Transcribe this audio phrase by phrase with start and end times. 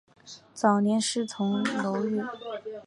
[0.55, 2.19] 早年师从楼郁。